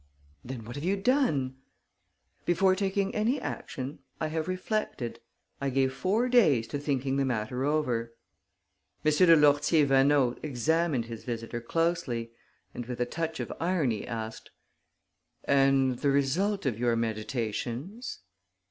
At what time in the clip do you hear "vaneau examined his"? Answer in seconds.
9.85-11.23